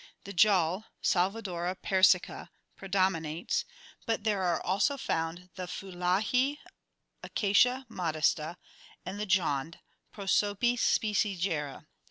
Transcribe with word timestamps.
The 0.23 0.33
jal 0.33 0.85
(Salvadora 1.03 1.75
Persica) 1.75 2.49
predominates, 2.75 3.65
but 4.07 4.23
there 4.23 4.41
are 4.41 4.59
also 4.59 4.97
found 4.97 5.51
the 5.53 5.67
phulahi 5.67 6.57
(Acacia 7.21 7.85
modesta) 7.87 8.57
and 9.05 9.19
the 9.19 9.27
jand 9.27 9.75
(Prosopis 10.11 10.81
spicigera). 10.81 11.85